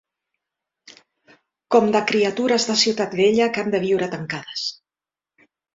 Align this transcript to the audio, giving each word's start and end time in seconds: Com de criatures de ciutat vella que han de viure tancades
Com 1.77 1.93
de 1.97 2.03
criatures 2.13 2.67
de 2.73 2.79
ciutat 2.87 3.17
vella 3.23 3.53
que 3.55 3.65
han 3.65 3.73
de 3.79 3.87
viure 3.89 4.13
tancades 4.17 4.69